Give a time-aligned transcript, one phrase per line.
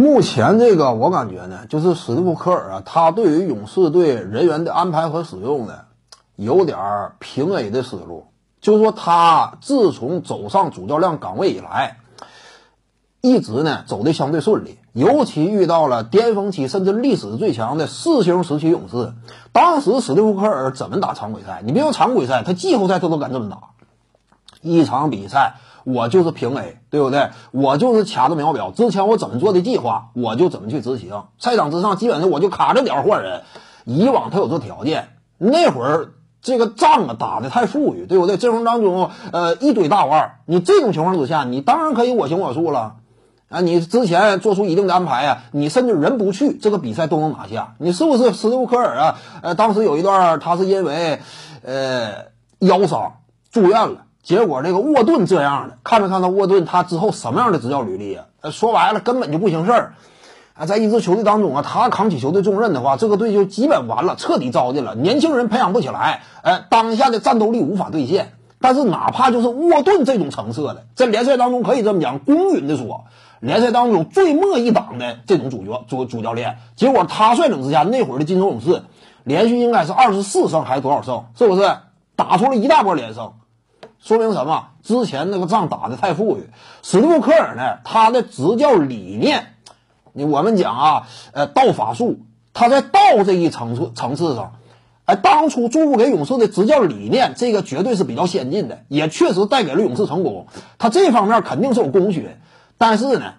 [0.00, 5.80] 目前这个我感觉呢，就是史蒂夫·科尔啊，他对于勇士队人员的安排和使用呢，
[6.36, 6.78] 有点
[7.18, 8.28] 平 A 的思路。
[8.62, 11.98] 就是说，他自从走上主教练岗位以来，
[13.20, 19.12] 一直呢走的相对顺利，尤其遇到了巅峰期甚至历史最强的四星时期勇士。
[19.52, 21.60] 当时史蒂夫·科尔怎么打常规赛？
[21.62, 23.58] 你别说常规赛，他季后赛他都敢这么打。
[24.62, 27.30] 一场比赛，我就是平 A，对不对？
[27.52, 31.22] 我就是掐着秒表，之前我怎么做的计划，我就怎么去执行。
[31.38, 33.42] 赛场之上，基本上我就卡着点换人。
[33.84, 35.08] 以往他有这条件，
[35.38, 36.10] 那会儿。
[36.42, 38.38] 这个仗啊打的太富裕，对不对？
[38.38, 42.94] 阵容当中，呃，一堆大腕儿，你这种情况之下，你当然可以我行我素了，
[43.50, 48.32] 啊，你之前做出一定的安排啊，你甚至人不去，这个比赛都能拿下，你是不是？
[48.32, 51.20] 斯蒂夫科尔啊，呃，当时有一段他是因为，
[51.62, 52.28] 呃，
[52.60, 53.16] 腰伤
[53.52, 58.50] 住院了，结果这个沃顿这样的，看没看到沃顿他之后什么样的执教履历啊？
[58.50, 59.94] 说白了根本就不行事儿。
[60.54, 64.94] 啊，在一支球队当中啊，他扛起球队重任的话，这个队就基本完了，彻底糟践了。
[64.94, 68.32] 年轻人培养不起来，哎，当下的战斗力无法兑现。
[68.60, 73.04] 但是哪怕就是沃顿这种层次的，在联赛当中可以这么讲，公允的说，
[73.40, 78.82] 联赛当中最末一档的这种主角主主教练，结果他率领之下，那会儿的金州勇士
[79.24, 81.74] 连续应该是二十四胜还是多少胜，是不是
[82.16, 83.32] 打出了一大波连胜？
[84.02, 84.68] 说明什么？
[84.82, 86.48] 之前那个仗打的太富裕。
[86.82, 89.54] 史蒂夫科尔呢，他的执教理念。
[90.12, 92.20] 你我们讲啊，呃，道法术，
[92.52, 94.54] 他在道这一层次层次上，
[95.04, 100.46] 哎，当初注入给勇士的执教理念，这个绝对是比较先进的，也确实带给了勇士成功。
[100.78, 102.28] 他这方面肯定是有功勋，
[102.78, 103.34] 但是呢，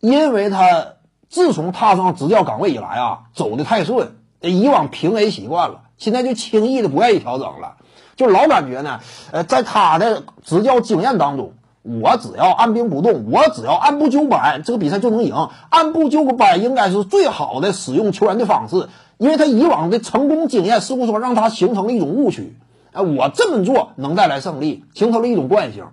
[0.00, 0.94] 因为他
[1.30, 7.76] 自从踏上执教岗位以来啊，走的太顺，以往平 A 习惯了，现在就轻易的不愿意调整了，
[8.16, 9.00] 就老感觉呢，
[9.32, 11.52] 呃，在他的执教经验当中。
[11.86, 15.50] 我只要按兵不动，我只要按部就班，这个比赛就能赢。
[15.68, 22.56] 按部就班应该是最好的使用球员的方式，因为他以往的成功经验似乎说让他形成了一种误区。
[22.92, 25.84] 哎，我这么做能带来胜利，形成了一种惯性。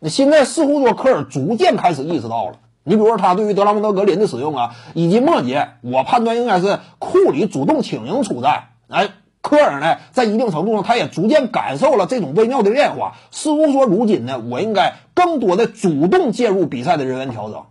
[0.00, 2.54] 那现在似乎说科尔逐渐开始意识到了。
[2.82, 8.70] 你比如说他对于德拉蒙德格林的使用啊，以及末节，我判断应该是库里主动请缨出战。
[8.88, 9.08] 哎。
[9.42, 13.12] 科尔呢，在一定程度上，他也逐渐感受了这种微妙的变化。
[13.30, 17.62] 似乎说，如今呢，我应该更多的主动介入比赛的人员调整，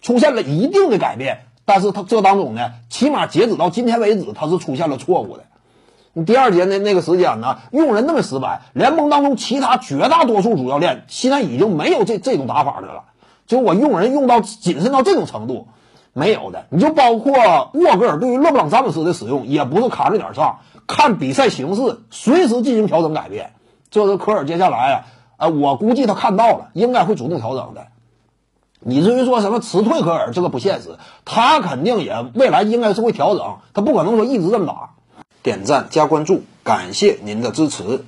[0.00, 1.40] 出现了一定的改变。
[1.66, 5.42] 但是他这当中呢，起码截止到今天为止，他是出现了错误的。
[6.14, 13.04] 你第二节的那个时间呢，用人那么死板，联盟当中其他绝大多数主教练现在已经没有这这种打法的了。
[13.46, 15.68] 就我用人用到谨慎到这种程度，
[16.12, 16.66] 没有的。
[16.70, 20.58] 你就包括沃格尔对于勒布朗詹姆斯的使用，也不是卡着点上。
[20.86, 23.52] 看比赛形势，随时进行调整改变。
[23.90, 25.04] 这是科尔接下来啊，
[25.36, 27.86] 呃，我估计他看到了，应该会主动调整的。
[28.80, 30.96] 你至于说什么辞退科尔，这个不现实。
[31.24, 34.90] 他肯定也未来应该是会调整，他不可能说一直这么打。
[35.42, 38.04] 点赞加关注，感谢您的支持。